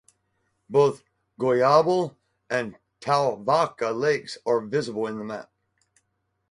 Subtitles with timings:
[0.67, 1.03] Both
[1.39, 2.15] Guayabal
[2.49, 5.51] and Toa Vaca lakes are visible in the map.